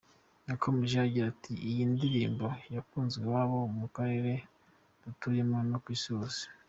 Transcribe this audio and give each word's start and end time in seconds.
Yakomeje 0.49 0.95
agira 1.05 1.25
ati, 1.33 1.53
Iyi 1.69 1.83
ndirimbo 1.93 2.47
yakunzwe 2.75 3.23
iwabo, 3.25 3.57
mu 3.79 3.87
karere 3.95 4.33
dutuyemo 5.03 5.57
no 5.69 5.77
ku 5.83 5.87
isi 5.97 6.09
hose. 6.17 6.43